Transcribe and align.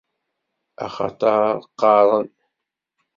Axaṭer 0.85 1.41
qqaren. 1.65 2.27